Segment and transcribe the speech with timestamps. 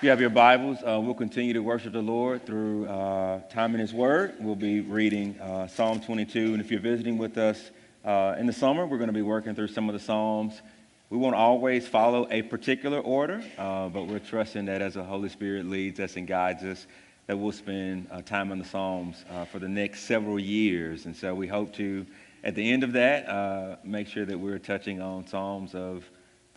[0.00, 3.74] If you have your Bibles, uh, we'll continue to worship the Lord through uh, time
[3.74, 4.34] in His Word.
[4.40, 6.54] We'll be reading uh, Psalm 22.
[6.54, 7.70] And if you're visiting with us
[8.02, 10.62] uh, in the summer, we're going to be working through some of the Psalms.
[11.10, 15.28] We won't always follow a particular order, uh, but we're trusting that as the Holy
[15.28, 16.86] Spirit leads us and guides us,
[17.26, 19.22] that we'll spend uh, time in the Psalms
[19.52, 21.04] for the next several years.
[21.04, 22.06] And so we hope to,
[22.42, 26.08] at the end of that, make sure that we're touching on Psalms of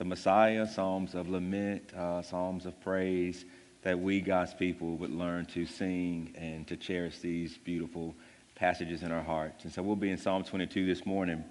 [0.04, 3.46] the Messiah, psalms of lament, uh, psalms of praise,
[3.84, 8.14] that we, God's people, would learn to sing and to cherish these beautiful
[8.54, 9.64] passages in our hearts.
[9.64, 11.42] And so we'll be in Psalm 22 this morning.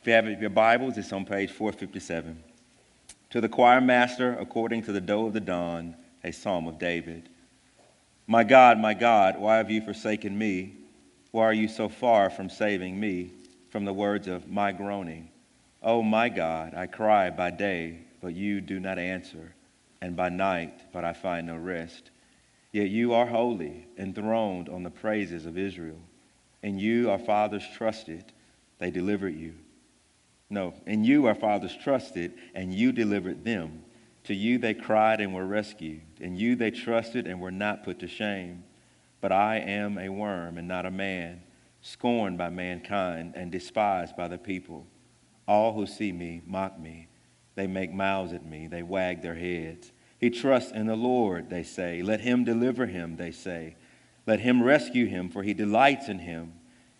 [0.00, 2.42] If you have your Bibles, it's on page 457.
[3.30, 7.28] To the choir master, according to the doe of the dawn, a psalm of David.
[8.26, 10.74] My God, my God, why have you forsaken me?
[11.30, 13.30] Why are you so far from saving me
[13.70, 15.28] from the words of my groaning?
[15.86, 19.54] Oh, my God, I cry by day, but you do not answer,
[20.00, 22.10] and by night, but I find no rest.
[22.72, 26.00] Yet you are holy, enthroned on the praises of Israel.
[26.62, 28.32] And you, our fathers, trusted,
[28.78, 29.56] they delivered you.
[30.48, 33.82] No, in you, our fathers trusted, and you delivered them.
[34.24, 36.00] To you they cried and were rescued.
[36.18, 38.64] In you they trusted and were not put to shame.
[39.20, 41.42] But I am a worm and not a man,
[41.82, 44.86] scorned by mankind and despised by the people.
[45.46, 47.08] All who see me mock me.
[47.54, 48.66] They make mouths at me.
[48.66, 49.92] They wag their heads.
[50.18, 52.02] He trusts in the Lord, they say.
[52.02, 53.76] Let him deliver him, they say.
[54.26, 56.54] Let him rescue him, for he delights in him.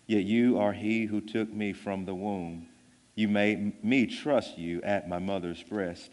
[0.07, 2.67] Yet you are he who took me from the womb.
[3.15, 6.11] You made me trust you at my mother's breast.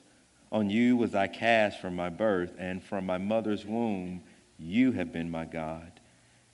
[0.50, 4.22] On you was I cast from my birth, and from my mother's womb
[4.58, 6.00] you have been my God.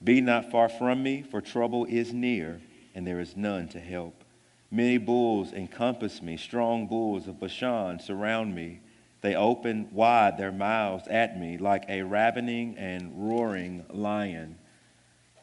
[0.03, 2.61] Be not far from me, for trouble is near,
[2.95, 4.25] and there is none to help.
[4.71, 8.81] Many bulls encompass me, strong bulls of Bashan surround me.
[9.23, 14.59] They open wide their mouths at me like a ravening and roaring lion.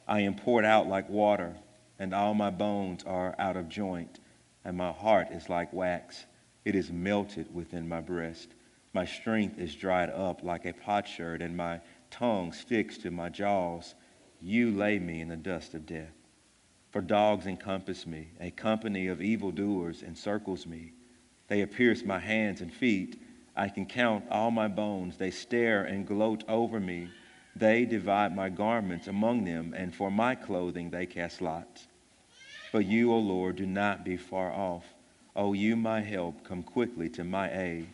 [0.07, 1.55] I am poured out like water,
[1.97, 4.19] and all my bones are out of joint,
[4.63, 6.25] and my heart is like wax.
[6.63, 8.49] It is melted within my breast.
[8.93, 11.81] My strength is dried up like a potsherd, and my
[12.11, 13.95] tongue sticks to my jaws.
[14.39, 16.14] You lay me in the dust of death.
[16.95, 20.93] For dogs encompass me, a company of evildoers encircles me.
[21.49, 23.21] They pierce my hands and feet.
[23.53, 25.17] I can count all my bones.
[25.17, 27.09] They stare and gloat over me.
[27.53, 31.85] They divide my garments among them, and for my clothing they cast lots.
[32.71, 34.85] But you, O Lord, do not be far off.
[35.35, 37.89] O you, my help, come quickly to my aid.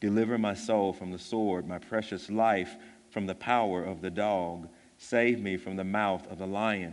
[0.00, 2.76] Deliver my soul from the sword, my precious life
[3.08, 4.68] from the power of the dog.
[4.98, 6.92] Save me from the mouth of the lion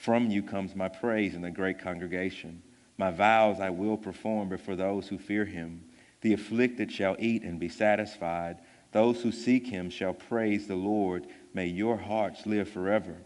[0.00, 2.62] From you comes my praise in the great congregation.
[2.96, 5.84] My vows I will perform before those who fear him.
[6.22, 8.60] The afflicted shall eat and be satisfied.
[8.92, 11.26] Those who seek him shall praise the Lord.
[11.52, 13.18] May your hearts live forever.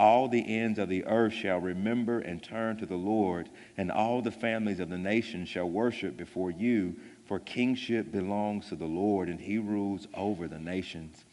[0.00, 4.22] All the ends of the earth shall remember and turn to the Lord, and all
[4.22, 9.28] the families of the nations shall worship before you, for kingship belongs to the Lord,
[9.28, 11.26] and he rules over the nations.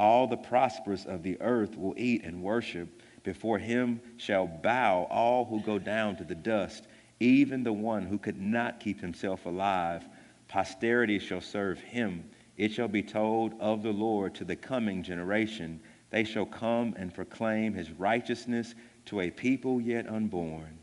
[0.00, 3.02] All the prosperous of the earth will eat and worship.
[3.26, 6.86] Before him shall bow all who go down to the dust,
[7.18, 10.06] even the one who could not keep himself alive.
[10.46, 12.30] Posterity shall serve him.
[12.56, 15.80] It shall be told of the Lord to the coming generation.
[16.10, 18.76] They shall come and proclaim his righteousness
[19.06, 20.78] to a people yet unborn,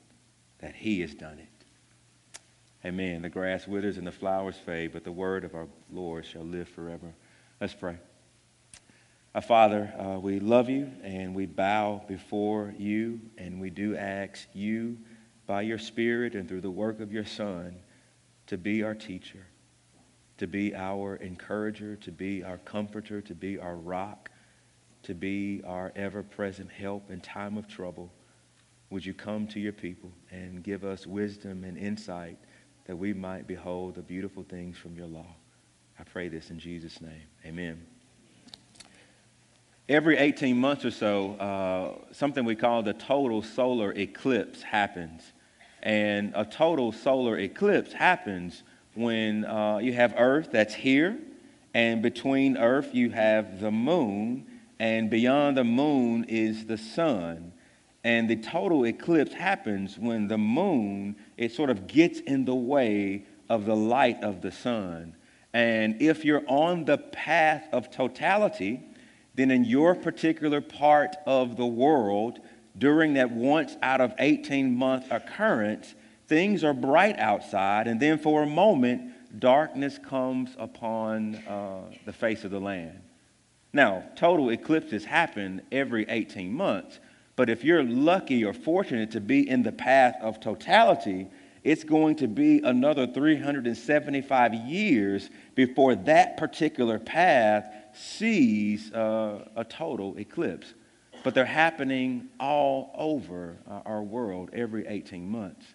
[0.60, 1.66] that he has done it.
[2.86, 3.22] Amen.
[3.22, 6.68] The grass withers and the flowers fade, but the word of our Lord shall live
[6.68, 7.14] forever.
[7.62, 7.96] Let's pray.
[9.36, 14.48] Our Father, uh, we love you and we bow before you, and we do ask
[14.54, 14.98] you,
[15.48, 17.76] by your Spirit and through the work of your Son,
[18.46, 19.48] to be our teacher,
[20.38, 24.30] to be our encourager, to be our comforter, to be our rock,
[25.02, 28.14] to be our ever present help in time of trouble.
[28.92, 32.38] Would you come to your people and give us wisdom and insight
[32.86, 35.36] that we might behold the beautiful things from your law?
[36.00, 37.28] I pray this in Jesus' name.
[37.46, 37.93] Amen
[39.90, 45.34] every 18 months or so, uh, something we call the total solar eclipse happens.
[45.82, 48.64] And a total solar eclipse happens
[48.96, 51.18] when uh, you have Earth that's here,
[51.74, 54.46] and between Earth you have the moon,
[54.80, 57.52] and beyond the moon is the sun.
[58.06, 63.26] And the total eclipse happens when the moon, it sort of gets in the way
[63.50, 65.16] of the light of the sun.
[65.54, 68.82] And if you're on the path of totality,
[69.36, 72.40] then in your particular part of the world,
[72.78, 75.96] during that once out of 18 month occurrence,
[76.28, 82.44] things are bright outside, and then for a moment, darkness comes upon uh, the face
[82.44, 83.00] of the land.
[83.72, 87.00] Now, total eclipses happen every 18 months,
[87.36, 91.28] but if you're lucky or fortunate to be in the path of totality,
[91.64, 100.18] it's going to be another 375 years before that particular path sees uh, a total
[100.18, 100.74] eclipse.
[101.24, 105.66] But they're happening all over our world every 18 months.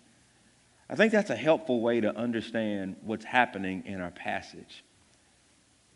[0.90, 4.84] I think that's a helpful way to understand what's happening in our passage.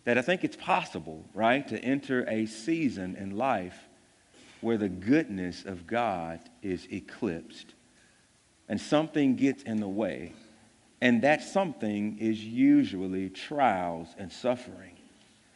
[0.05, 3.79] That I think it's possible, right, to enter a season in life
[4.61, 7.75] where the goodness of God is eclipsed
[8.69, 10.33] and something gets in the way.
[11.01, 14.92] And that something is usually trials and suffering.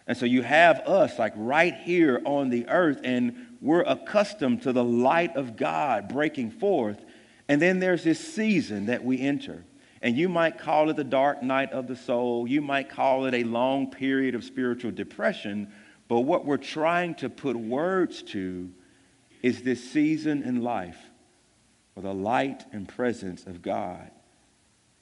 [0.06, 4.72] And so you have us like right here on the earth, and we're accustomed to
[4.72, 7.04] the light of God breaking forth.
[7.48, 9.64] And then there's this season that we enter.
[10.02, 12.46] And you might call it the dark night of the soul.
[12.46, 15.72] You might call it a long period of spiritual depression.
[16.06, 18.70] But what we're trying to put words to
[19.42, 20.98] is this season in life
[21.94, 24.10] where the light and presence of God,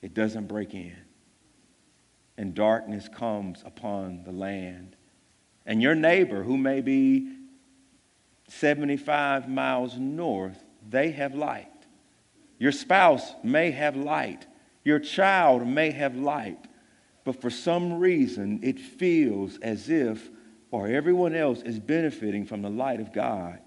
[0.00, 0.96] it doesn't break in.
[2.36, 4.96] And darkness comes upon the land.
[5.66, 7.28] And your neighbor, who may be
[8.48, 11.68] 75 miles north, they have light.
[12.58, 14.46] Your spouse may have light.
[14.84, 16.58] Your child may have light.
[17.24, 20.30] But for some reason, it feels as if,
[20.70, 23.60] or everyone else is benefiting from the light of God,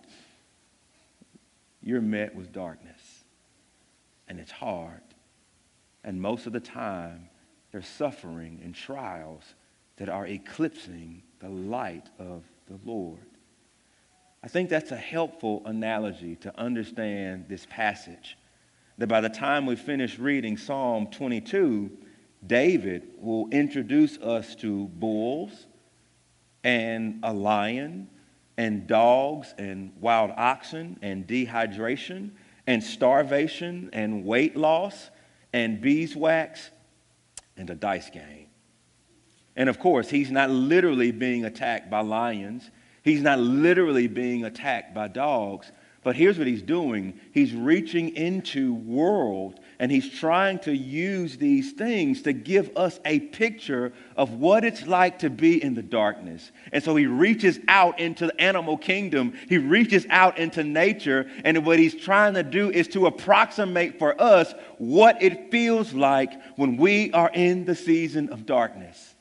[1.81, 3.01] you're met with darkness.
[4.27, 5.01] And it's hard.
[6.03, 7.29] And most of the time,
[7.81, 9.43] suffering and trials
[9.97, 13.19] that are eclipsing the light of the Lord.
[14.43, 18.37] I think that's a helpful analogy to understand this passage
[18.97, 21.91] that by the time we finish reading Psalm 22,
[22.45, 25.67] David will introduce us to bulls
[26.63, 28.09] and a lion
[28.57, 32.31] and dogs and wild oxen and dehydration
[32.65, 35.09] and starvation and weight loss
[35.53, 36.71] and beeswax
[37.57, 38.47] and a dice game.
[39.55, 42.69] And of course, he's not literally being attacked by lions.
[43.03, 45.71] He's not literally being attacked by dogs,
[46.03, 51.73] but here's what he's doing he's reaching into world and he's trying to use these
[51.73, 56.51] things to give us a picture of what it's like to be in the darkness.
[56.71, 61.63] And so he reaches out into the animal kingdom, he reaches out into nature, and
[61.63, 66.77] what he's trying to do is to approximate for us what it feels like when
[66.77, 69.13] we are in the season of darkness.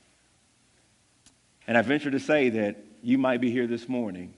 [1.66, 4.32] And I venture to say that you might be here this morning,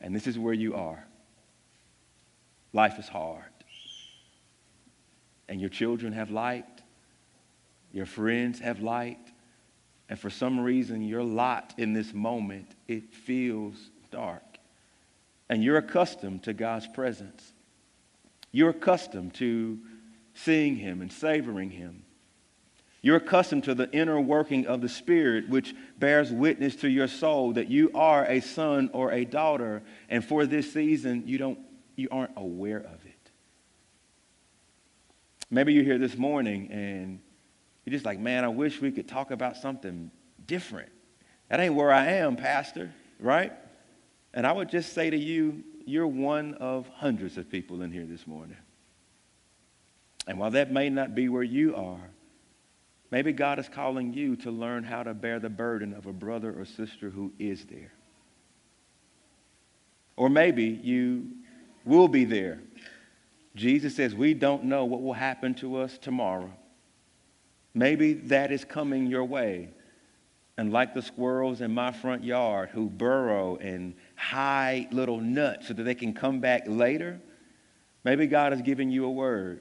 [0.00, 1.04] and this is where you are.
[2.72, 3.49] Life is hard.
[5.50, 6.64] And your children have light,
[7.92, 9.18] your friends have light,
[10.08, 13.74] and for some reason, your lot in this moment, it feels
[14.10, 14.42] dark.
[15.48, 17.52] And you're accustomed to God's presence.
[18.52, 19.78] You're accustomed to
[20.34, 22.04] seeing Him and savoring Him.
[23.02, 27.54] You're accustomed to the inner working of the Spirit, which bears witness to your soul
[27.54, 31.58] that you are a son or a daughter, and for this season, you don't
[31.96, 32.99] you aren't aware of it.
[35.50, 37.20] Maybe you're here this morning and
[37.84, 40.10] you're just like, man, I wish we could talk about something
[40.46, 40.90] different.
[41.48, 43.52] That ain't where I am, Pastor, right?
[44.32, 48.06] And I would just say to you, you're one of hundreds of people in here
[48.06, 48.56] this morning.
[50.28, 52.10] And while that may not be where you are,
[53.10, 56.54] maybe God is calling you to learn how to bear the burden of a brother
[56.56, 57.92] or sister who is there.
[60.14, 61.30] Or maybe you
[61.84, 62.60] will be there.
[63.54, 66.52] Jesus says, We don't know what will happen to us tomorrow.
[67.74, 69.70] Maybe that is coming your way.
[70.56, 75.74] And like the squirrels in my front yard who burrow and hide little nuts so
[75.74, 77.18] that they can come back later,
[78.04, 79.60] maybe God has given you a word,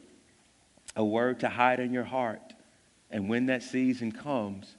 [0.95, 2.53] a word to hide in your heart.
[3.11, 4.75] And when that season comes,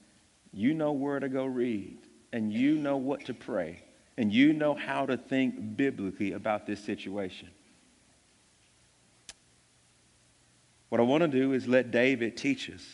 [0.53, 1.97] you know where to go read
[2.33, 3.83] and you know what to pray
[4.19, 7.49] and you know how to think biblically about this situation.
[10.91, 12.85] What I want to do is let David teach us.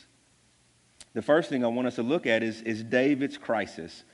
[1.14, 4.04] The first thing I want us to look at is, is David's crisis.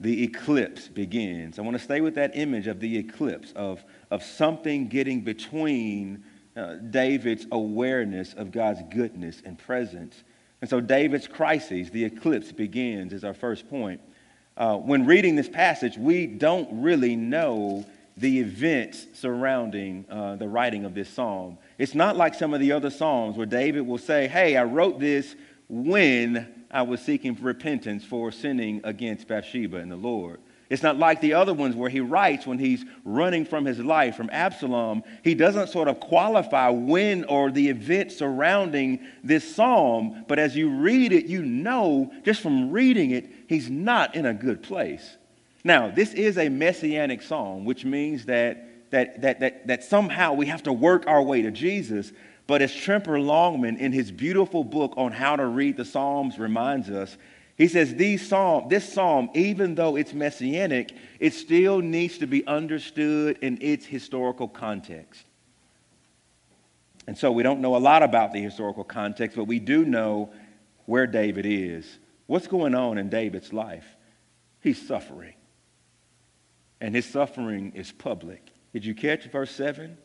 [0.00, 1.58] the eclipse begins.
[1.58, 6.24] I want to stay with that image of the eclipse, of, of something getting between
[6.56, 10.22] uh, David's awareness of God's goodness and presence.
[10.60, 14.00] And so David's crisis, the eclipse begins, is our first point.
[14.56, 17.84] Uh, when reading this passage, we don't really know
[18.16, 21.58] the events surrounding uh, the writing of this psalm.
[21.78, 25.00] It's not like some of the other psalms where David will say, Hey, I wrote
[25.00, 25.34] this
[25.68, 30.40] when I was seeking repentance for sinning against Bathsheba and the Lord.
[30.70, 34.16] It's not like the other ones where he writes when he's running from his life
[34.16, 35.02] from Absalom.
[35.22, 40.70] He doesn't sort of qualify when or the event surrounding this psalm, but as you
[40.70, 45.16] read it, you know just from reading it, he's not in a good place.
[45.64, 50.46] Now, this is a messianic psalm, which means that, that, that, that, that somehow we
[50.46, 52.12] have to work our way to Jesus.
[52.46, 56.90] But as Tremper Longman, in his beautiful book on how to read the Psalms, reminds
[56.90, 57.16] us,
[57.56, 62.44] he says these psalm, this psalm, even though it's messianic, it still needs to be
[62.46, 65.24] understood in its historical context.
[67.06, 70.32] And so we don't know a lot about the historical context, but we do know
[70.86, 71.98] where David is.
[72.26, 73.86] What's going on in David's life?
[74.60, 75.33] He's suffering.
[76.84, 78.52] And his suffering is public.
[78.74, 79.96] Did you catch verse 7?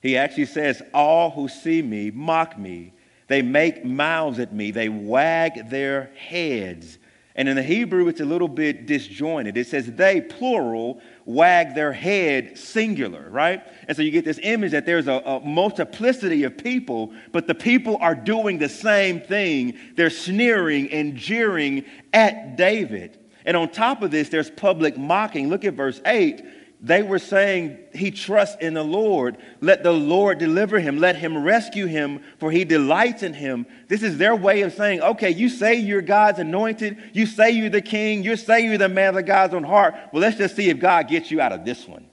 [0.00, 2.94] He actually says, All who see me mock me.
[3.26, 4.70] They make mouths at me.
[4.70, 6.98] They wag their heads.
[7.34, 9.56] And in the Hebrew, it's a little bit disjointed.
[9.56, 13.66] It says they, plural, wag their head, singular, right?
[13.88, 17.56] And so you get this image that there's a, a, multiplicity of people, but the
[17.56, 19.76] people are doing the same thing.
[19.96, 23.18] They're sneering and jeering at David.
[23.44, 25.48] And on top of this, there's public mocking.
[25.48, 26.42] Look at verse 8.
[26.80, 29.38] They were saying he trusts in the Lord.
[29.62, 30.98] Let the Lord deliver him.
[30.98, 33.64] Let him rescue him, for he delights in him.
[33.88, 37.10] This is their way of saying, okay, you say you're God's anointed.
[37.14, 38.22] You say you're the king.
[38.22, 39.94] You say you're the man of God's own heart.
[40.12, 42.06] Well, let's just see if God gets you out of this one.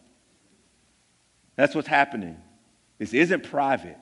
[1.58, 2.38] That's what's happening.
[2.98, 3.98] This isn't private.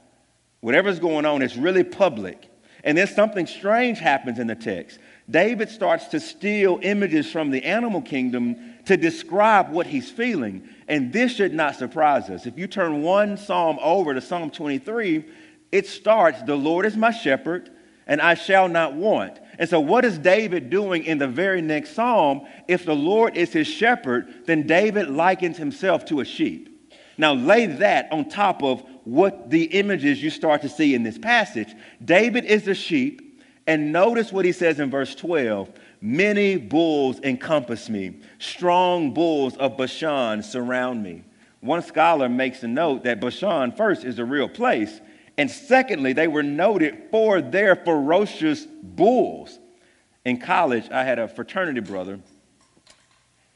[0.62, 2.48] Whatever's going on, it's really public.
[2.83, 5.00] And then something strange happens in the text.
[5.29, 8.55] David starts to steal images from the animal kingdom
[8.86, 10.67] to describe what he's feeling.
[10.88, 12.45] And this should not surprise us.
[12.45, 15.25] If you turn one psalm over to Psalm 23,
[15.71, 17.69] it starts, The Lord is my shepherd,
[18.07, 19.39] and I shall not want.
[19.59, 22.48] And so, what is David doing in the very next psalm?
[22.67, 26.91] If the Lord is his shepherd, then David likens himself to a sheep.
[27.19, 31.17] Now, lay that on top of what the images you start to see in this
[31.17, 31.75] passage.
[32.03, 33.28] David is a sheep.
[33.70, 35.70] And notice what he says in verse 12
[36.02, 41.24] Many bulls encompass me, strong bulls of Bashan surround me.
[41.60, 45.00] One scholar makes a note that Bashan, first, is a real place,
[45.38, 49.60] and secondly, they were noted for their ferocious bulls.
[50.26, 52.20] In college, I had a fraternity brother,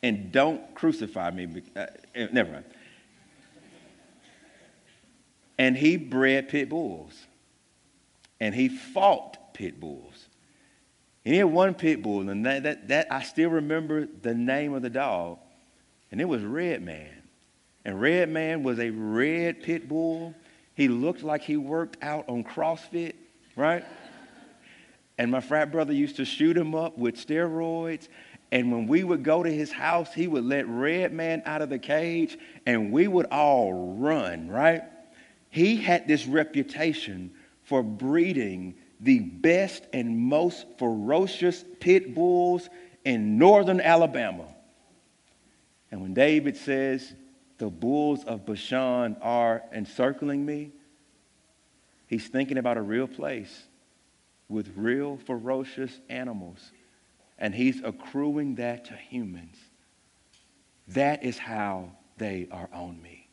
[0.04, 2.66] and don't crucify me, uh, eh, never mind.
[5.58, 7.20] And he bred pit bulls,
[8.40, 10.28] and he fought pit bulls.
[11.26, 14.74] And he had one pit bull, and that, that, that I still remember the name
[14.74, 15.40] of the dog,
[16.12, 17.10] and it was Red Man.
[17.86, 20.34] And Red Man was a red pit bull.
[20.76, 23.14] He looked like he worked out on CrossFit,
[23.56, 23.86] right?
[25.18, 28.08] and my frat brother used to shoot him up with steroids.
[28.52, 31.70] And when we would go to his house, he would let Red Man out of
[31.70, 34.84] the cage, and we would all run, right?
[35.50, 37.32] He had this reputation
[37.64, 42.70] for breeding the best and most ferocious pit bulls
[43.04, 44.46] in northern Alabama.
[45.92, 47.14] And when David says,
[47.58, 50.72] The bulls of Bashan are encircling me,
[52.08, 53.64] he's thinking about a real place
[54.48, 56.72] with real ferocious animals.
[57.38, 59.58] And he's accruing that to humans.
[60.90, 63.28] That is how they are on me.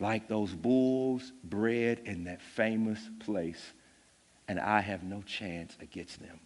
[0.00, 3.62] Like those bulls bred in that famous place
[4.48, 6.40] and I have no chance against them.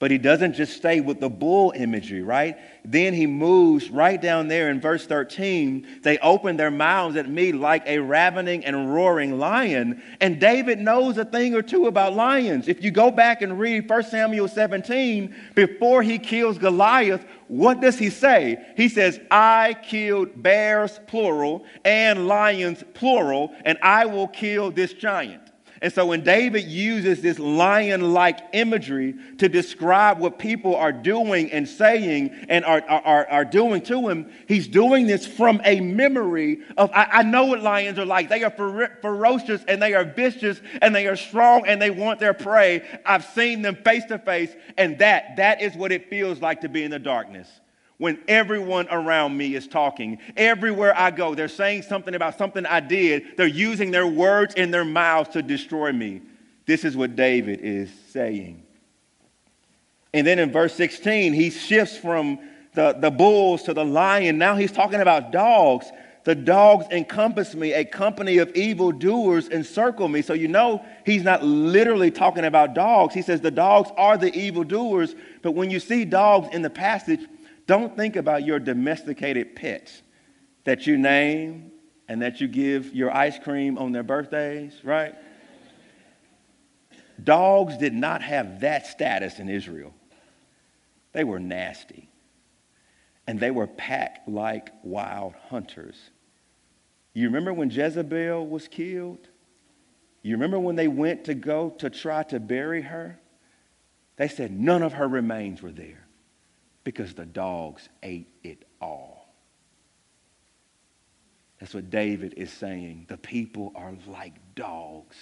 [0.00, 2.58] But he doesn't just stay with the bull imagery, right?
[2.84, 6.00] Then he moves right down there in verse 13.
[6.02, 10.02] They open their mouths at me like a ravening and roaring lion.
[10.20, 12.66] And David knows a thing or two about lions.
[12.66, 17.98] If you go back and read 1 Samuel 17, before he kills Goliath, what does
[17.98, 18.62] he say?
[18.76, 25.43] He says, I killed bears, plural, and lions, plural, and I will kill this giant.
[25.84, 31.52] And so when David uses this lion like imagery to describe what people are doing
[31.52, 36.60] and saying and are, are, are doing to him, he's doing this from a memory
[36.78, 38.30] of, I, I know what lions are like.
[38.30, 42.18] They are fer- ferocious and they are vicious and they are strong and they want
[42.18, 42.82] their prey.
[43.04, 46.70] I've seen them face to face, and that, that is what it feels like to
[46.70, 47.46] be in the darkness
[47.98, 50.18] when everyone around me is talking.
[50.36, 53.36] Everywhere I go, they're saying something about something I did.
[53.36, 56.22] They're using their words in their mouths to destroy me.
[56.66, 58.62] This is what David is saying.
[60.12, 62.38] And then in verse 16, he shifts from
[62.74, 64.38] the, the bulls to the lion.
[64.38, 65.86] Now he's talking about dogs.
[66.24, 70.22] The dogs encompass me, a company of evildoers encircle me.
[70.22, 73.12] So you know he's not literally talking about dogs.
[73.12, 75.14] He says the dogs are the evildoers.
[75.42, 77.20] But when you see dogs in the passage,
[77.66, 80.02] don't think about your domesticated pets
[80.64, 81.72] that you name
[82.08, 85.14] and that you give your ice cream on their birthdays, right?
[87.22, 89.94] Dogs did not have that status in Israel.
[91.12, 92.10] They were nasty.
[93.26, 95.96] And they were packed like wild hunters.
[97.14, 99.28] You remember when Jezebel was killed?
[100.22, 103.18] You remember when they went to go to try to bury her?
[104.16, 106.03] They said none of her remains were there
[106.84, 109.34] because the dogs ate it all.
[111.58, 113.06] That's what David is saying.
[113.08, 115.16] The people are like dogs.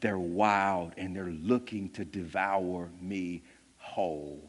[0.00, 3.42] They're wild and they're looking to devour me
[3.76, 4.40] whole.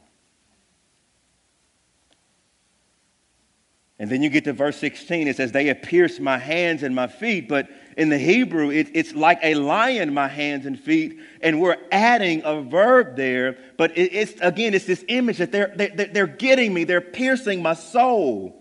[3.99, 6.95] And then you get to verse 16, it says, They have pierced my hands and
[6.95, 7.49] my feet.
[7.49, 11.19] But in the Hebrew, it, it's like a lion, my hands and feet.
[11.41, 13.57] And we're adding a verb there.
[13.77, 17.61] But it, it's, again, it's this image that they're, they're, they're getting me, they're piercing
[17.61, 18.55] my soul.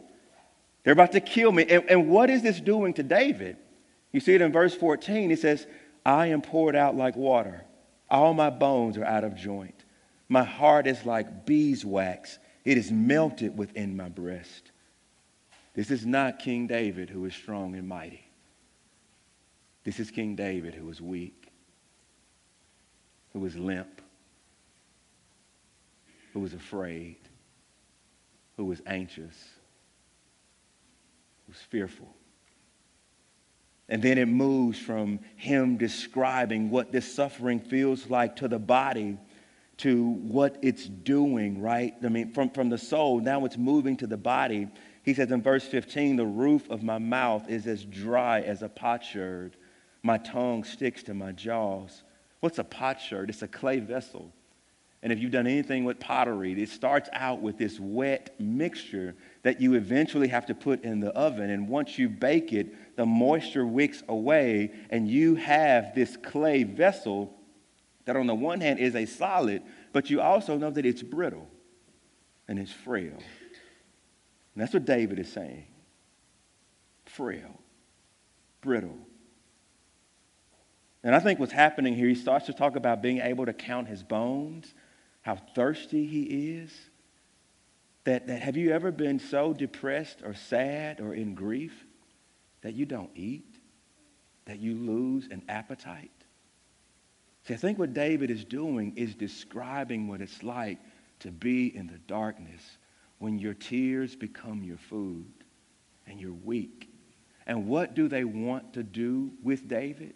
[0.83, 1.65] They're about to kill me.
[1.69, 3.59] And, and what is this doing to David?
[4.11, 5.31] You see it in verse 14.
[5.31, 5.69] It says,
[6.05, 7.65] I am poured out like water.
[8.11, 9.85] All my bones are out of joint.
[10.29, 14.68] My heart is like beeswax, it is melted within my breast.
[15.79, 18.29] This is not King David who is strong and mighty.
[19.85, 21.53] This is King David who is weak,
[23.33, 24.03] who is limp,
[26.33, 27.19] who is afraid,
[28.57, 29.37] who is anxious,
[31.47, 32.13] who's fearful.
[33.89, 39.17] And then it moves from him describing what this suffering feels like to the body
[39.77, 41.95] to what it's doing, right?
[42.05, 44.67] I mean, from, from the soul, now it's moving to the body
[45.09, 48.69] he says in verse 15, the roof of my mouth is as dry as a
[48.69, 49.57] potsherd.
[50.03, 52.03] My tongue sticks to my jaws.
[52.41, 53.31] What's a potsherd?
[53.31, 54.31] It's a clay vessel.
[55.03, 59.63] And if you've done anything with pottery, it starts out with this wet mixture that
[59.63, 61.49] you eventually have to put in the oven.
[61.49, 67.35] And once you bake it, the moisture wicks away, and you have this clay vessel
[68.05, 69.63] that, on the one hand, is a solid,
[69.95, 71.49] but you also know that it's brittle
[72.47, 73.17] and it's frail.
[74.59, 75.69] And that's what David is saying
[77.05, 77.61] frail,
[78.61, 78.99] brittle.
[81.05, 83.87] And I think what's happening here, he starts to talk about being able to count
[83.87, 84.75] his bones,
[85.23, 86.73] how thirsty he is.
[88.03, 91.87] That, that have you ever been so depressed or sad or in grief
[92.63, 93.61] that you don't eat,
[94.47, 96.11] that you lose an appetite?
[97.47, 100.81] See, I think what David is doing is describing what it's like
[101.21, 102.78] to be in the darkness
[103.19, 105.27] when your tears become your food
[106.07, 106.91] and you're weak.
[107.47, 110.15] And what do they want to do with David?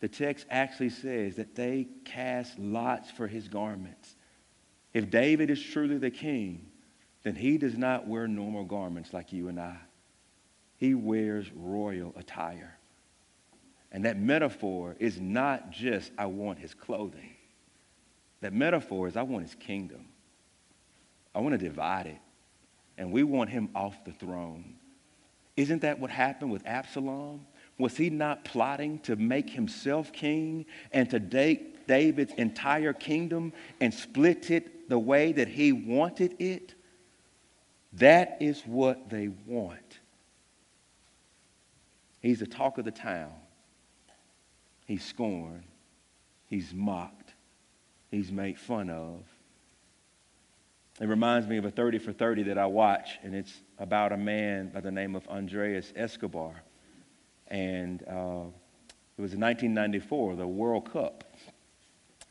[0.00, 4.14] The text actually says that they cast lots for his garments.
[4.92, 6.66] If David is truly the king,
[7.22, 9.76] then he does not wear normal garments like you and I.
[10.76, 12.78] He wears royal attire.
[13.92, 17.34] And that metaphor is not just, I want his clothing.
[18.40, 20.06] That metaphor is, I want his kingdom.
[21.34, 22.18] I want to divide it.
[22.98, 24.74] And we want him off the throne.
[25.56, 27.46] Isn't that what happened with Absalom?
[27.78, 33.92] Was he not plotting to make himself king and to take David's entire kingdom and
[33.92, 36.74] split it the way that he wanted it?
[37.94, 39.98] That is what they want.
[42.20, 43.32] He's the talk of the town.
[44.86, 45.64] He's scorned.
[46.48, 47.34] He's mocked.
[48.10, 49.22] He's made fun of.
[51.00, 54.18] It reminds me of a 30 for 30 that I watch, and it's about a
[54.18, 56.62] man by the name of Andreas Escobar.
[57.48, 58.44] And uh,
[59.16, 61.24] it was in 1994, the World Cup.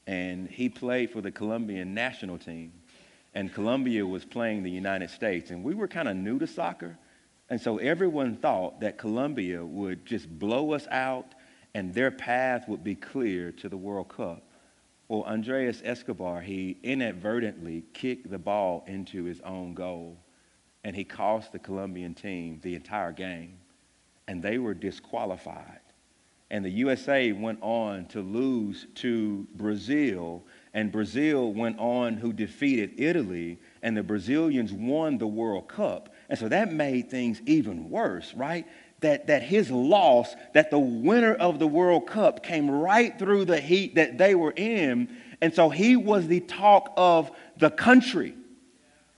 [0.05, 2.71] And he played for the Colombian national team.
[3.34, 5.49] And Colombia was playing the United States.
[5.49, 6.95] And we were kind of new to soccer.
[7.49, 11.34] And so everyone thought that Colombia would just blow us out
[11.73, 14.43] and their path would be clear to the World Cup.
[15.10, 20.19] Well, Andreas Escobar, he inadvertently kicked the ball into his own goal,
[20.84, 23.58] and he cost the Colombian team the entire game,
[24.28, 25.80] and they were disqualified.
[26.52, 30.43] And the USA went on to lose to Brazil,
[30.76, 36.13] and Brazil went on who defeated Italy, and the Brazilians won the World Cup.
[36.30, 38.67] And so that made things even worse, right?
[39.02, 43.60] That, that his loss, that the winner of the World Cup came right through the
[43.60, 45.16] heat that they were in.
[45.40, 48.36] And so he was the talk of the country,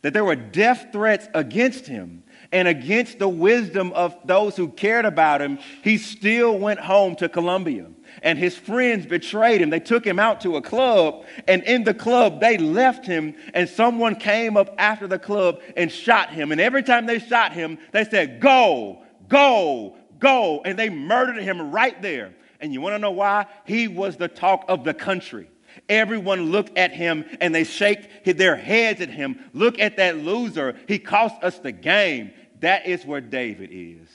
[0.03, 5.05] that there were death threats against him and against the wisdom of those who cared
[5.05, 7.87] about him, he still went home to Colombia.
[8.23, 9.69] And his friends betrayed him.
[9.69, 13.69] They took him out to a club, and in the club, they left him, and
[13.69, 16.51] someone came up after the club and shot him.
[16.51, 20.61] And every time they shot him, they said, Go, go, go.
[20.63, 22.35] And they murdered him right there.
[22.59, 23.47] And you want to know why?
[23.65, 25.49] He was the talk of the country.
[25.89, 29.39] Everyone looked at him and they shake their heads at him.
[29.53, 30.75] Look at that loser.
[30.87, 32.31] He cost us the game.
[32.59, 34.09] That is where David is.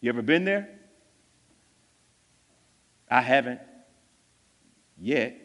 [0.00, 0.68] You ever been there?
[3.08, 3.60] I haven't
[4.98, 5.36] yet.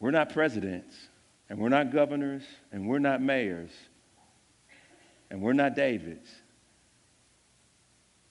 [0.00, 0.96] We're not presidents,
[1.48, 3.70] and we're not governors, and we're not mayors,
[5.30, 6.28] and we're not Davids.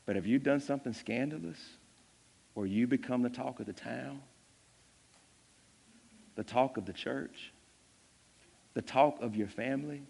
[0.06, 1.60] But have you done something scandalous
[2.56, 4.21] or you become the talk of the town?
[6.38, 7.51] the talk of the church,
[8.75, 10.03] the talk of your family,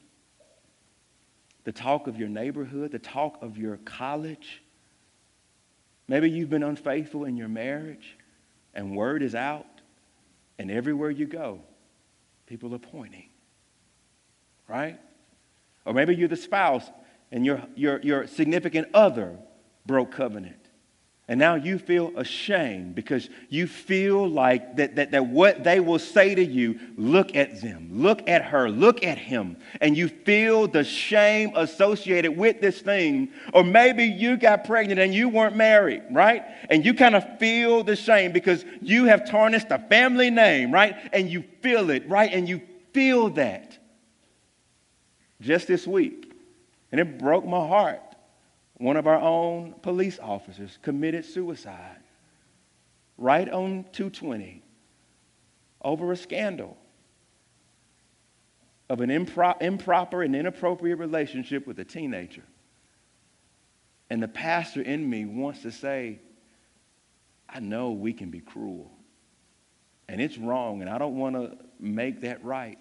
[1.64, 4.62] the talk of your neighborhood, the talk of your college.
[6.08, 8.18] Maybe you've been unfaithful in your marriage
[8.74, 9.66] and word is out,
[10.60, 11.62] and everywhere you go,
[12.48, 13.30] people are pointing.
[14.68, 15.00] Right?
[15.86, 16.90] Or maybe you're the spouse
[17.32, 19.38] and your, your, your significant other
[19.86, 20.67] broke covenant.
[21.30, 26.00] And now you feel ashamed because you feel like that, that, that what they will
[26.00, 29.58] say to you, look at them, look at her, look at him.
[29.82, 33.30] And you feel the shame associated with this thing.
[33.54, 36.46] Or maybe you got pregnant and you weren't married, right?
[36.70, 40.96] And you kind of feel the shame because you have tarnished the family name, right?
[41.12, 42.32] And you feel it, right?
[42.32, 42.62] And you
[42.94, 43.78] feel that
[45.42, 46.32] just this week.
[46.94, 48.07] And it broke my heart
[48.78, 51.98] one of our own police officers committed suicide
[53.18, 54.62] right on 220
[55.82, 56.78] over a scandal
[58.90, 62.44] of an impro- improper and inappropriate relationship with a teenager.
[64.10, 66.20] And the pastor in me wants to say,
[67.50, 68.92] I know we can be cruel.
[70.08, 72.80] And it's wrong, and I don't want to make that right.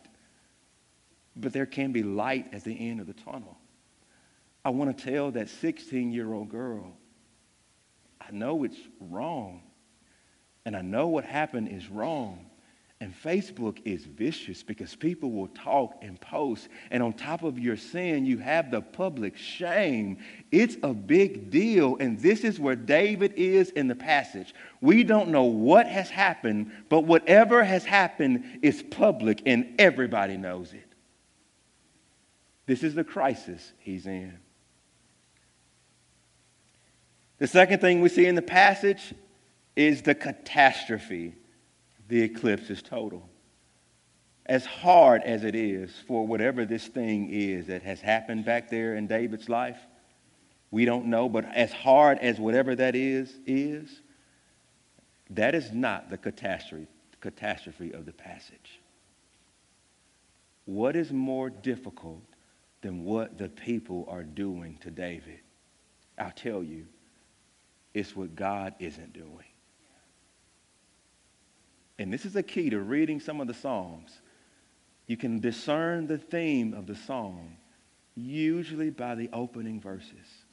[1.35, 3.59] But there can be light at the end of the tunnel.
[4.67, 6.93] I want to tell that 16 year old girl,
[8.21, 9.63] I know it's wrong.
[10.65, 12.47] And I know what happened is wrong.
[13.01, 16.67] And Facebook is vicious because people will talk and post.
[16.91, 20.19] And on top of your sin, you have the public shame.
[20.51, 21.97] It's a big deal.
[22.01, 24.53] And this is where David is in the passage.
[24.81, 30.73] We don't know what has happened, but whatever has happened is public and everybody knows
[30.73, 30.93] it.
[32.67, 34.41] This is the crisis he's in.
[37.39, 39.15] The second thing we see in the passage
[39.75, 41.35] is the catastrophe.
[42.09, 43.29] The eclipse is total.
[44.47, 48.95] As hard as it is for whatever this thing is that has happened back there
[48.95, 49.79] in David's life,
[50.71, 54.01] we don't know, but as hard as whatever that is, is,
[55.31, 56.87] that is not the catastrophe,
[57.21, 58.81] catastrophe of the passage.
[60.65, 62.23] What is more difficult
[62.83, 65.41] than what the people are doing to David?
[66.19, 66.87] I'll tell you
[67.97, 69.47] it's what God isn't doing.
[71.99, 74.21] And this is a key to reading some of the Psalms.
[75.07, 77.57] You can discern the theme of the psalm
[78.15, 80.45] usually by the opening verses.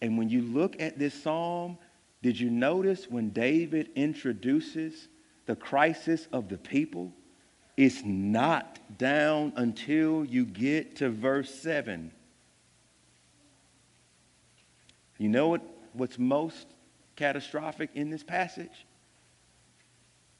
[0.00, 1.78] And when you look at this psalm,
[2.20, 5.06] did you notice when David introduces
[5.46, 7.12] the crisis of the people?
[7.76, 12.10] It's not down until you get to verse 7.
[15.18, 16.66] You know what what's most
[17.16, 18.86] catastrophic in this passage?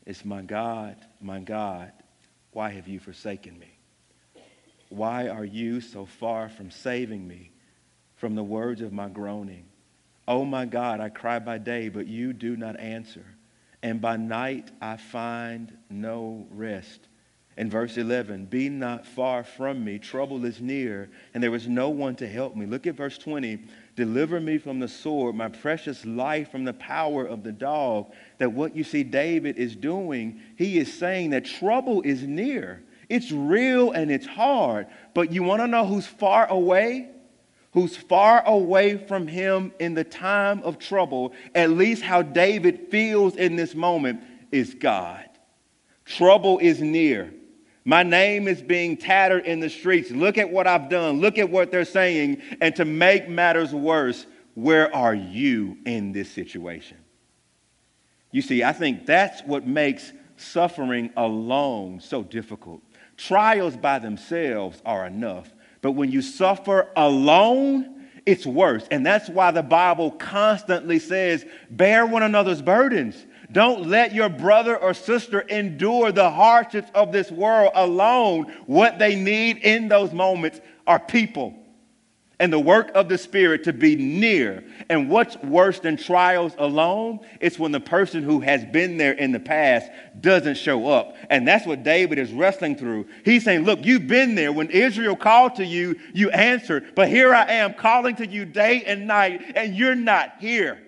[0.07, 1.93] It's my God, my God,
[2.53, 3.79] why have you forsaken me?
[4.89, 7.51] Why are you so far from saving me
[8.17, 9.65] from the words of my groaning?
[10.29, 13.25] Oh my God, I cry by day, but you do not answer.
[13.83, 17.09] And by night I find no rest.
[17.57, 19.99] In verse 11, be not far from me.
[19.99, 22.67] Trouble is near, and there is no one to help me.
[22.67, 23.65] Look at verse 20.
[23.95, 28.11] Deliver me from the sword, my precious life from the power of the dog.
[28.39, 32.83] That what you see David is doing, he is saying that trouble is near.
[33.11, 34.87] It's real and it's hard.
[35.13, 37.11] But you want to know who's far away?
[37.73, 43.37] Who's far away from him in the time of trouble, at least how David feels
[43.37, 44.23] in this moment.
[44.51, 45.25] is God.
[46.05, 47.33] Trouble is near.
[47.85, 50.11] My name is being tattered in the streets.
[50.11, 51.21] Look at what I've done.
[51.21, 52.41] Look at what they're saying.
[52.61, 56.99] And to make matters worse, where are you in this situation?
[58.31, 62.83] You see, I think that's what makes suffering alone so difficult.
[63.17, 68.87] Trials by themselves are enough, but when you suffer alone, it's worse.
[68.91, 73.27] And that's why the Bible constantly says, bear one another's burdens.
[73.53, 78.53] Don't let your brother or sister endure the hardships of this world alone.
[78.67, 81.55] What they need in those moments are people
[82.43, 84.65] and the work of the Spirit to be near.
[84.89, 87.21] And what's worse than trials alone?
[87.41, 89.89] It's when the person who has been there in the past
[90.21, 91.15] doesn't show up.
[91.31, 93.07] And that's what David is wrestling through.
[93.25, 94.53] He's saying, Look, you've been there.
[94.53, 96.97] When Israel called to you, you answered.
[96.97, 100.81] But here I am calling to you day and night, and you're not here.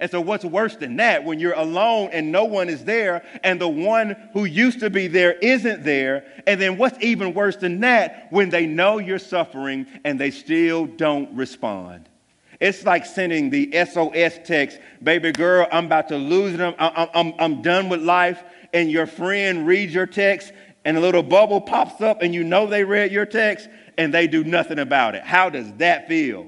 [0.00, 3.60] And so, what's worse than that when you're alone and no one is there, and
[3.60, 6.24] the one who used to be there isn't there?
[6.46, 10.86] And then, what's even worse than that when they know you're suffering and they still
[10.86, 12.08] don't respond?
[12.60, 16.74] It's like sending the SOS text, baby girl, I'm about to lose them.
[16.78, 18.42] I'm, I'm, I'm done with life.
[18.72, 20.52] And your friend reads your text,
[20.84, 24.26] and a little bubble pops up, and you know they read your text, and they
[24.26, 25.24] do nothing about it.
[25.24, 26.46] How does that feel?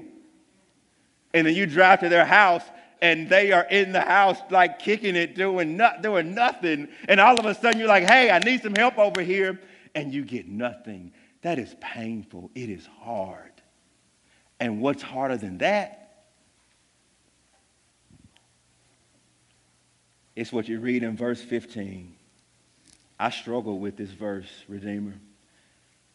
[1.33, 2.63] And then you drive to their house
[3.03, 6.87] and they are in the house like kicking it, doing, not, doing nothing.
[7.09, 9.59] And all of a sudden you're like, hey, I need some help over here.
[9.93, 11.11] And you get nothing.
[11.41, 12.49] That is painful.
[12.55, 13.51] It is hard.
[14.57, 15.99] And what's harder than that?
[20.37, 22.15] It's what you read in verse 15.
[23.19, 25.15] I struggle with this verse, Redeemer.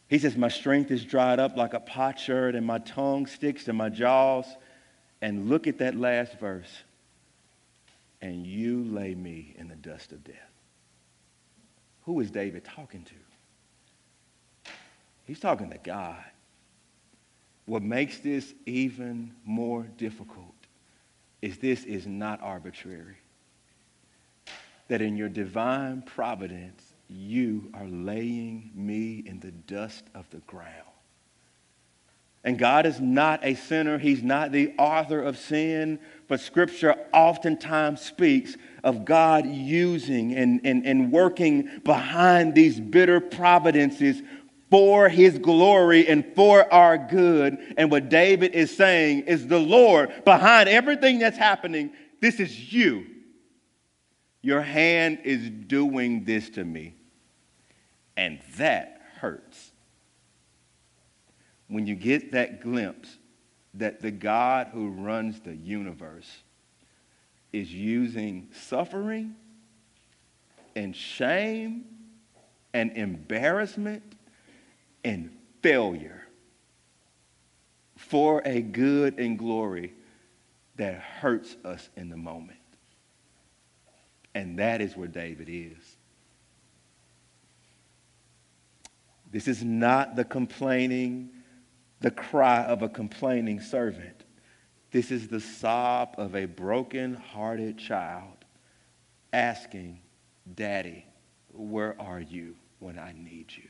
[0.07, 3.73] He says, My strength is dried up like a potsherd, and my tongue sticks to
[3.73, 4.47] my jaws.
[5.21, 6.83] And look at that last verse.
[8.21, 10.35] And you lay me in the dust of death.
[12.03, 14.71] Who is David talking to?
[15.25, 16.23] He's talking to God.
[17.65, 20.55] What makes this even more difficult
[21.41, 23.17] is this is not arbitrary.
[24.87, 30.88] That in your divine providence, you are laying me in the dust of the ground.
[32.43, 33.97] And God is not a sinner.
[33.97, 35.99] He's not the author of sin.
[36.27, 44.21] But Scripture oftentimes speaks of God using and, and, and working behind these bitter providences
[44.69, 47.57] for his glory and for our good.
[47.75, 53.05] And what David is saying is the Lord behind everything that's happening, this is you.
[54.41, 56.95] Your hand is doing this to me.
[58.15, 59.71] And that hurts
[61.69, 63.17] when you get that glimpse
[63.75, 66.39] that the God who runs the universe
[67.53, 69.35] is using suffering
[70.75, 71.85] and shame
[72.73, 74.03] and embarrassment
[75.03, 76.27] and failure
[77.95, 79.93] for a good and glory
[80.77, 82.57] that hurts us in the moment.
[84.33, 85.97] And that is where David is.
[89.31, 91.29] This is not the complaining
[92.01, 94.23] the cry of a complaining servant.
[94.91, 98.33] This is the sob of a broken hearted child
[99.31, 99.99] asking,
[100.55, 101.05] Daddy,
[101.53, 103.69] where are you when I need you?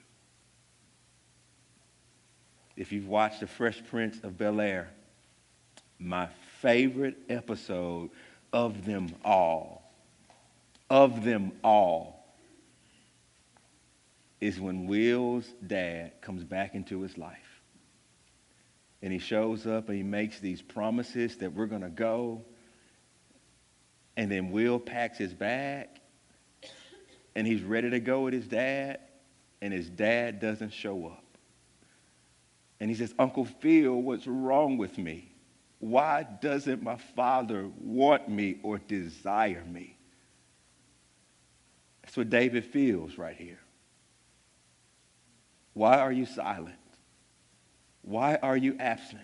[2.78, 4.90] If you've watched The Fresh Prince of Bel Air,
[5.98, 6.30] my
[6.62, 8.10] favorite episode
[8.54, 9.92] of them all,
[10.90, 12.24] of them all,
[14.40, 17.49] is when Will's dad comes back into his life
[19.02, 22.44] and he shows up and he makes these promises that we're going to go.
[24.18, 25.88] And then Will packs his bag
[27.36, 29.00] and he's ready to go with his dad,
[29.62, 31.24] and his dad doesn't show up.
[32.80, 35.32] And he says, Uncle Phil, what's wrong with me?
[35.80, 39.98] Why doesn't my father want me or desire me?
[42.02, 43.60] That's what David feels right here.
[45.74, 46.76] Why are you silent?
[48.10, 49.22] Why are you absent?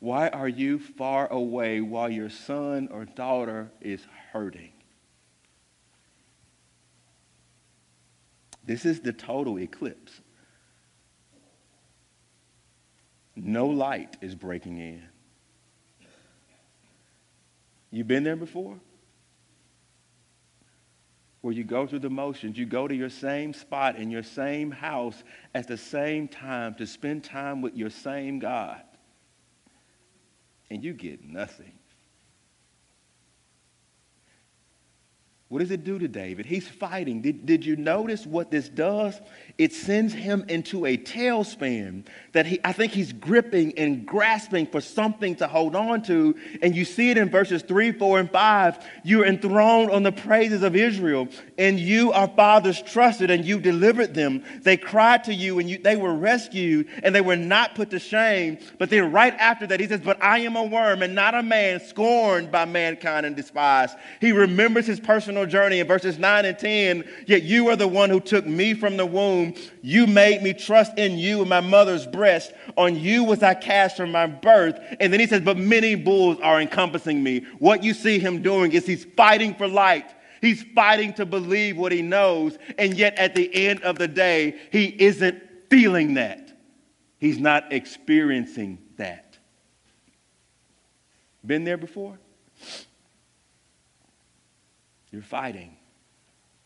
[0.00, 4.74] Why are you far away while your son or daughter is hurting?
[8.66, 10.20] This is the total eclipse.
[13.34, 15.02] No light is breaking in.
[17.90, 18.78] You've been there before?
[21.46, 22.58] Where you go through the motions.
[22.58, 25.22] You go to your same spot in your same house
[25.54, 28.82] at the same time to spend time with your same God.
[30.70, 31.78] And you get nothing.
[35.48, 36.44] What does it do to David?
[36.44, 37.22] He's fighting.
[37.22, 39.20] Did, did you notice what this does?
[39.58, 44.80] It sends him into a tailspin that he, I think he's gripping and grasping for
[44.80, 46.34] something to hold on to.
[46.62, 48.84] And you see it in verses 3, 4, and 5.
[49.04, 54.14] You're enthroned on the praises of Israel, and you, our fathers, trusted, and you delivered
[54.14, 54.42] them.
[54.62, 58.00] They cried to you, and you, they were rescued, and they were not put to
[58.00, 58.58] shame.
[58.78, 61.42] But then right after that, he says, But I am a worm and not a
[61.44, 63.96] man, scorned by mankind and despised.
[64.20, 67.04] He remembers his personal personal journey in verses 9 and 10.
[67.26, 69.52] Yet you are the one who took me from the womb.
[69.82, 72.54] You made me trust in you in my mother's breast.
[72.78, 74.80] On you was I cast from my birth.
[74.98, 77.40] And then he says, But many bulls are encompassing me.
[77.58, 80.06] What you see him doing is he's fighting for light.
[80.40, 82.56] He's fighting to believe what he knows.
[82.78, 86.50] And yet at the end of the day, he isn't feeling that.
[87.18, 89.36] He's not experiencing that.
[91.44, 92.18] Been there before?
[95.16, 95.74] You're fighting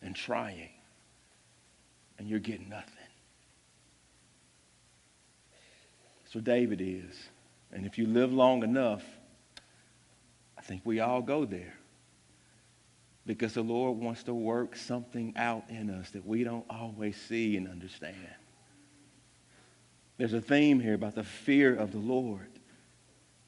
[0.02, 0.70] and trying,
[2.18, 2.96] and you're getting nothing.
[6.32, 7.14] So David is.
[7.70, 9.04] And if you live long enough,
[10.58, 11.74] I think we all go there.
[13.24, 17.56] Because the Lord wants to work something out in us that we don't always see
[17.56, 18.16] and understand.
[20.16, 22.48] There's a theme here about the fear of the Lord.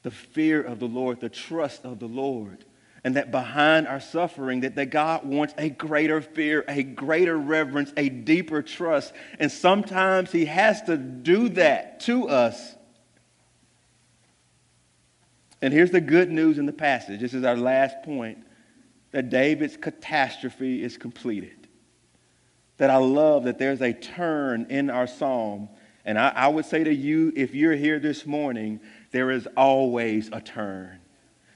[0.03, 2.63] The fear of the Lord, the trust of the Lord
[3.03, 7.91] and that behind our suffering that, that god wants a greater fear a greater reverence
[7.97, 9.13] a deeper trust.
[9.39, 12.75] And sometimes he has to do that to us.
[15.61, 17.21] And here's the good news in the passage.
[17.21, 18.39] This is our last point
[19.11, 21.67] that david's catastrophe is completed.
[22.77, 25.69] That i love that there's a turn in our psalm.
[26.05, 28.79] And I, I would say to you if you're here this morning
[29.11, 30.99] there is always a turn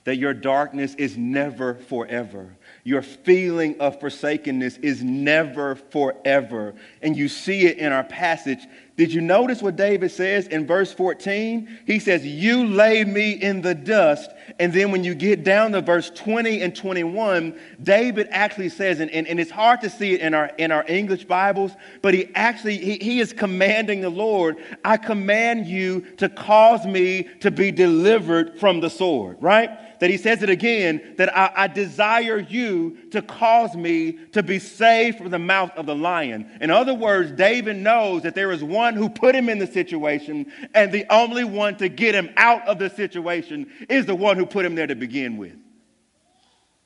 [0.08, 2.56] that your darkness is never forever.
[2.86, 6.76] Your feeling of forsakenness is never forever.
[7.02, 8.66] And you see it in our passage.
[8.96, 11.80] Did you notice what David says in verse 14?
[11.86, 14.32] He says, You lay me in the dust.
[14.60, 19.12] And then when you get down to verse 20 and 21, David actually says, and,
[19.12, 22.34] and, and it's hard to see it in our, in our English Bibles, but he
[22.34, 27.72] actually, he, he is commanding the Lord, I command you to cause me to be
[27.72, 29.70] delivered from the sword, right?
[30.00, 34.60] That he says it again that I, I, desire you to cause me to be
[34.60, 36.50] saved from the mouth of the lion.
[36.62, 40.52] In other words, David knows that there is one who put him in the situation,
[40.74, 44.46] and the only one to get him out of the situation is the one who
[44.46, 45.56] put him there to begin with.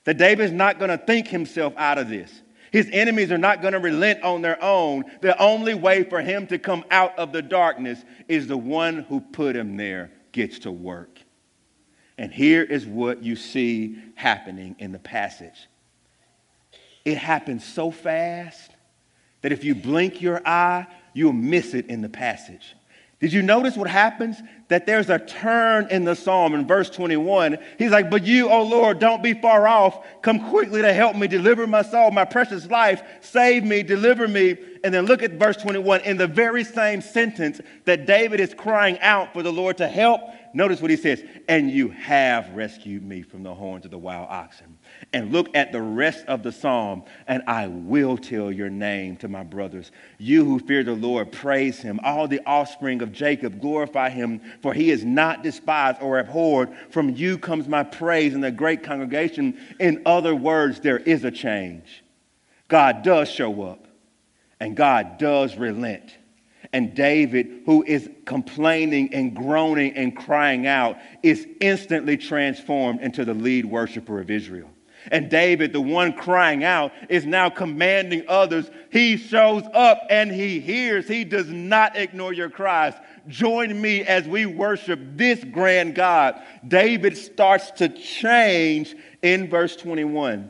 [0.05, 2.41] That David's not going to think himself out of this.
[2.71, 5.03] His enemies are not going to relent on their own.
[5.21, 9.19] The only way for him to come out of the darkness is the one who
[9.19, 11.20] put him there gets to work.
[12.17, 15.67] And here is what you see happening in the passage
[17.05, 18.71] it happens so fast
[19.41, 22.75] that if you blink your eye, you'll miss it in the passage.
[23.21, 24.41] Did you notice what happens?
[24.69, 27.59] That there's a turn in the psalm in verse 21.
[27.77, 30.03] He's like, But you, O Lord, don't be far off.
[30.23, 33.03] Come quickly to help me, deliver my soul, my precious life.
[33.21, 34.57] Save me, deliver me.
[34.83, 36.01] And then look at verse 21.
[36.01, 40.21] In the very same sentence that David is crying out for the Lord to help,
[40.55, 44.29] notice what he says, and you have rescued me from the horns of the wild
[44.31, 44.79] oxen.
[45.13, 49.27] And look at the rest of the psalm, and I will tell your name to
[49.27, 49.91] my brothers.
[50.17, 51.99] You who fear the Lord, praise him.
[52.03, 56.69] All the offspring of Jacob, glorify him, for he is not despised or abhorred.
[56.89, 59.57] From you comes my praise in the great congregation.
[59.79, 62.03] In other words, there is a change.
[62.67, 63.87] God does show up,
[64.59, 66.17] and God does relent
[66.73, 73.33] and David, who is complaining and groaning and crying out, is instantly transformed into the
[73.33, 74.69] lead worshiper of Israel.
[75.09, 78.69] And David, the one crying out, is now commanding others.
[78.91, 81.07] He shows up and he hears.
[81.07, 82.93] He does not ignore your cries.
[83.27, 86.41] Join me as we worship this grand God.
[86.67, 90.49] David starts to change in verse 21.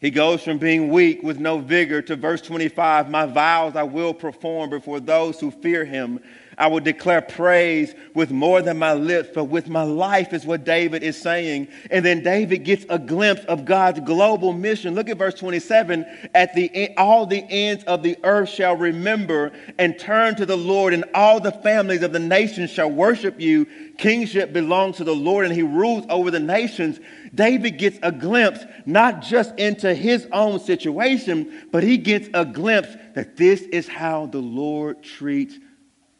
[0.00, 4.14] He goes from being weak with no vigor to verse 25 My vows I will
[4.14, 6.20] perform before those who fear him.
[6.60, 10.62] I will declare praise with more than my lips, but with my life, is what
[10.62, 11.68] David is saying.
[11.90, 14.94] And then David gets a glimpse of God's global mission.
[14.94, 16.04] Look at verse 27.
[16.34, 20.56] At the end, all the ends of the earth shall remember and turn to the
[20.56, 23.66] Lord, and all the families of the nations shall worship you.
[23.96, 27.00] Kingship belongs to the Lord, and he rules over the nations.
[27.34, 32.90] David gets a glimpse not just into his own situation, but he gets a glimpse
[33.14, 35.58] that this is how the Lord treats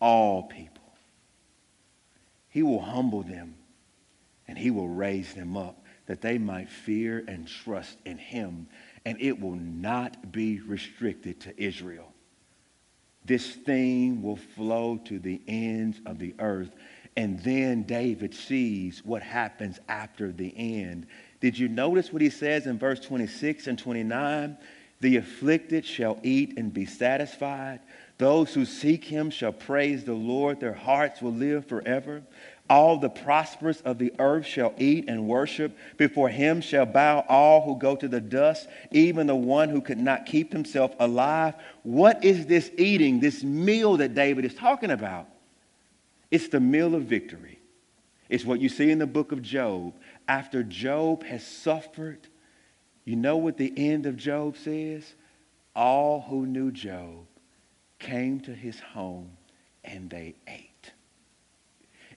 [0.01, 0.83] all people.
[2.49, 3.55] He will humble them
[4.49, 5.77] and he will raise them up.
[6.11, 8.67] that they might fear and trust in him,
[9.05, 12.13] and it will not be restricted to Israel.
[13.25, 16.73] This theme will flow to the ends of the earth.
[17.17, 21.07] And then David sees what happens after the end.
[21.39, 24.59] Did you notice what he says in verse 26 and 29?
[25.01, 27.79] The afflicted shall eat and be satisfied.
[28.21, 30.61] Those who seek him shall praise the Lord.
[30.61, 32.23] Their hearts will live forever.
[32.69, 35.75] All the prosperous of the earth shall eat and worship.
[35.97, 39.97] Before him shall bow all who go to the dust, even the one who could
[39.97, 41.55] not keep himself alive.
[41.83, 45.27] What is this eating, this meal that David is talking about?
[46.31, 47.59] It's the meal of victory.
[48.29, 49.95] It's what you see in the book of Job.
[50.29, 52.29] After Job has suffered,
[53.07, 55.15] you know what the end of Job says?
[55.75, 57.25] All who knew Job
[58.01, 59.31] came to his home
[59.85, 60.91] and they ate.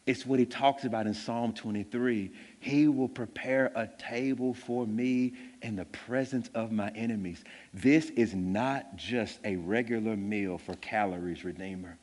[0.05, 2.31] It's what he talks about in Psalm 23.
[2.59, 7.43] He will prepare a table for me in the presence of my enemies.
[7.73, 11.97] This is not just a regular meal for calories, Redeemer.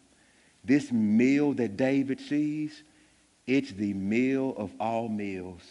[0.65, 2.83] This meal that David sees,
[3.47, 5.63] it's the meal of all meals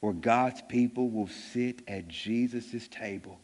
[0.00, 3.38] where God's people will sit at Jesus' table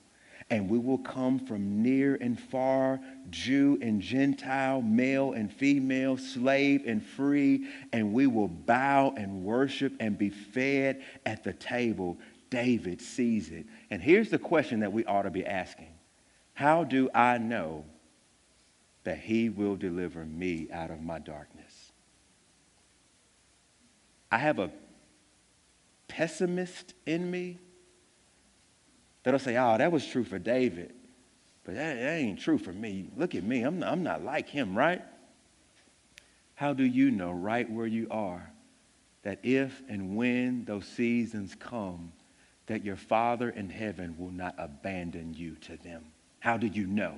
[0.53, 3.01] and we will come from near and far,
[3.31, 9.95] Jew and Gentile, male and female, slave and free, and we will bow and worship
[9.99, 12.19] and be fed at the table.
[12.51, 13.65] David sees it.
[13.91, 15.89] And here's the question that we ought to be asking
[16.53, 17.87] How do I know
[19.05, 21.93] that he will deliver me out of my darkness?
[24.31, 24.71] I have a
[26.09, 27.57] pessimist in me
[29.23, 30.93] that'll say, oh, that was true for David,
[31.65, 33.09] but that, that ain't true for me.
[33.17, 33.63] Look at me.
[33.63, 35.03] I'm not, I'm not like him, right?
[36.55, 38.51] How do you know right where you are
[39.23, 42.13] that if and when those seasons come,
[42.67, 46.05] that your Father in heaven will not abandon you to them?
[46.41, 47.15] How do you know?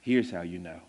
[0.00, 0.80] Here's how you know.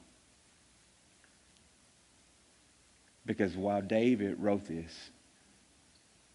[3.26, 5.12] Because while David wrote this,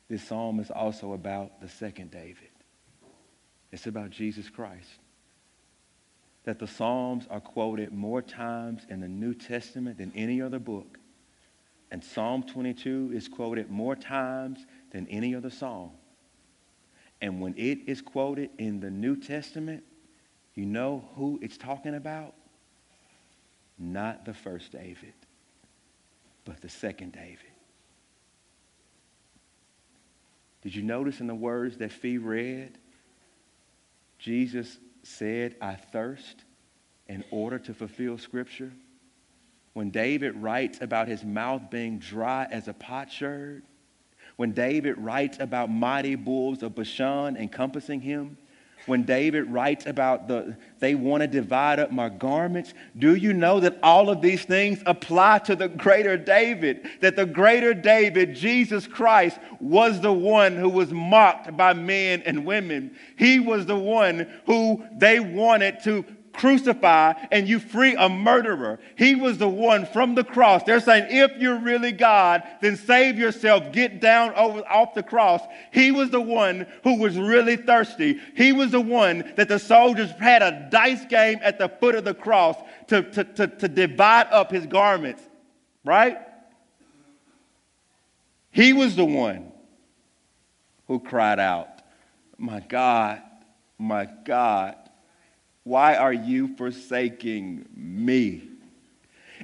[0.08, 2.50] this psalm is also about the second David.
[3.72, 4.88] It's about Jesus Christ.
[6.44, 10.98] That the Psalms are quoted more times in the New Testament than any other book.
[11.90, 15.90] And Psalm 22 is quoted more times than any other psalm.
[17.20, 19.82] And when it is quoted in the New Testament,
[20.54, 22.34] you know who it's talking about?
[23.78, 25.14] Not the first David,
[26.44, 27.47] but the second David.
[30.62, 32.78] Did you notice in the words that Fee read?
[34.18, 36.44] Jesus said, I thirst
[37.06, 38.72] in order to fulfill Scripture.
[39.72, 43.62] When David writes about his mouth being dry as a potsherd,
[44.36, 48.36] when David writes about mighty bulls of Bashan encompassing him,
[48.88, 53.60] when David writes about the they want to divide up my garments, do you know
[53.60, 56.88] that all of these things apply to the greater David?
[57.00, 62.46] That the greater David, Jesus Christ, was the one who was mocked by men and
[62.46, 62.96] women.
[63.16, 66.04] He was the one who they wanted to
[66.38, 68.78] crucify and you free a murderer.
[68.96, 70.62] He was the one from the cross.
[70.62, 75.42] They're saying, if you're really God, then save yourself, get down over, off the cross.
[75.72, 78.18] He was the one who was really thirsty.
[78.34, 82.04] He was the one that the soldiers had a dice game at the foot of
[82.04, 85.22] the cross to, to, to, to divide up his garments,
[85.84, 86.18] right?
[88.50, 89.52] He was the one
[90.86, 91.82] who cried out,
[92.38, 93.22] My God,
[93.78, 94.76] my God,
[95.68, 98.42] why are you forsaking me?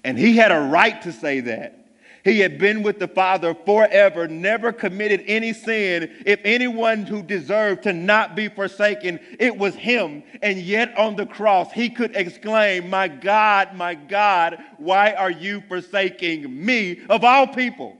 [0.03, 1.81] And he had a right to say that.
[2.25, 6.11] He had been with the Father forever, never committed any sin.
[6.25, 10.22] If anyone who deserved to not be forsaken, it was him.
[10.41, 15.62] And yet on the cross, he could exclaim, My God, my God, why are you
[15.68, 17.99] forsaking me of all people?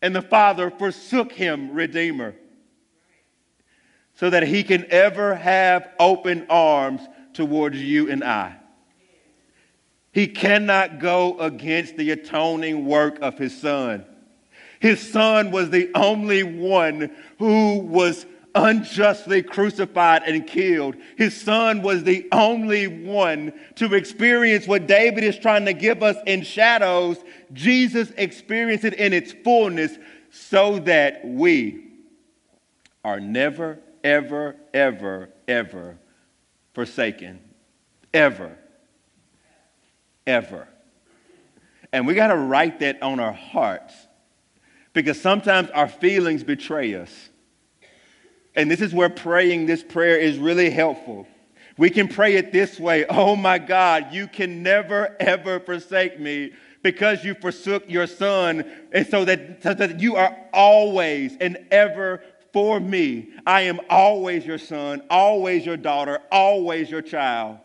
[0.00, 2.34] And the Father forsook him, Redeemer
[4.20, 7.00] so that he can ever have open arms
[7.32, 8.54] towards you and I.
[10.12, 14.04] He cannot go against the atoning work of his son.
[14.78, 20.96] His son was the only one who was unjustly crucified and killed.
[21.16, 26.16] His son was the only one to experience what David is trying to give us
[26.26, 27.16] in shadows.
[27.54, 29.96] Jesus experienced it in its fullness
[30.30, 31.86] so that we
[33.02, 35.98] are never ever, ever, ever
[36.74, 37.40] forsaken.
[38.12, 38.56] Ever.
[40.26, 40.68] Ever.
[41.92, 43.94] And we got to write that on our hearts
[44.92, 47.30] Because sometimes our feelings betray us.
[48.54, 51.26] And this is where praying this prayer is really helpful.
[51.78, 56.52] We can pray it this way Oh my God, you can never, ever forsake me
[56.82, 62.22] because you forsook your son, and so that, so that you are always and ever
[62.52, 63.30] for me.
[63.46, 67.58] I am always your son, always your daughter, always your child.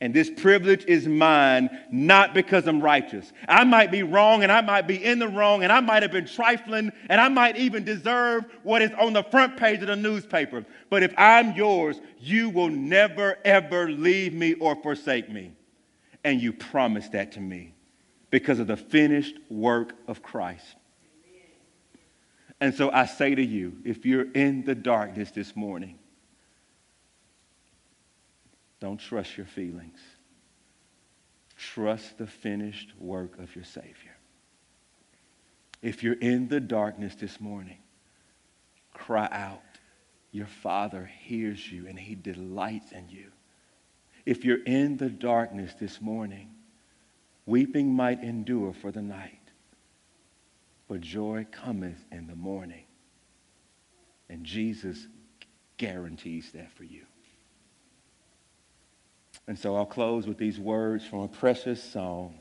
[0.00, 3.32] And this privilege is mine not because I'm righteous.
[3.48, 6.12] I might be wrong and I might be in the wrong and I might have
[6.12, 9.96] been trifling and I might even deserve what is on the front page of the
[9.96, 10.64] newspaper.
[10.88, 15.52] But if I'm yours, you will never ever leave me or forsake me.
[16.22, 17.74] And you promised that to me
[18.30, 20.77] because of the finished work of Christ.
[22.60, 25.98] And so I say to you, if you're in the darkness this morning,
[28.80, 30.00] don't trust your feelings.
[31.56, 34.16] Trust the finished work of your Savior.
[35.82, 37.78] If you're in the darkness this morning,
[38.92, 39.62] cry out.
[40.30, 43.32] Your Father hears you and He delights in you.
[44.26, 46.50] If you're in the darkness this morning,
[47.46, 49.37] weeping might endure for the night,
[50.88, 52.84] but joy cometh in the morning.
[54.28, 55.06] And Jesus
[55.76, 57.04] guarantees that for you.
[59.46, 62.34] And so I'll close with these words from a precious song.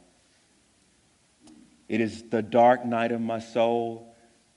[1.87, 4.13] It is the dark night of my soul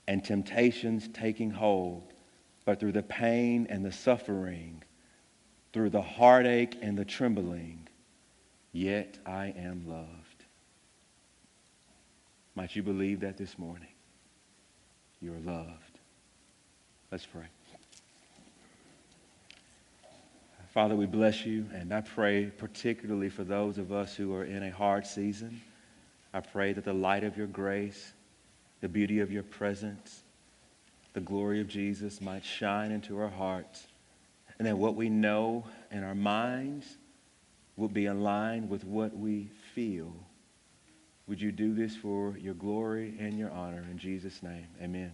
[0.07, 2.11] and temptations taking hold,
[2.65, 4.83] but through the pain and the suffering,
[5.71, 7.87] through the heartache and the trembling,
[8.73, 10.20] yet I am loved.
[12.55, 13.87] Might you believe that this morning?
[15.21, 15.99] You're loved.
[17.11, 17.45] Let's pray.
[20.73, 24.63] Father, we bless you, and I pray particularly for those of us who are in
[24.63, 25.59] a hard season.
[26.33, 28.13] I pray that the light of your grace,
[28.79, 30.23] the beauty of your presence,
[31.13, 33.85] the glory of Jesus might shine into our hearts,
[34.57, 36.95] and that what we know in our minds
[37.75, 40.13] will be aligned with what we feel.
[41.31, 43.87] Would you do this for your glory and your honor?
[43.89, 45.13] In Jesus' name, amen.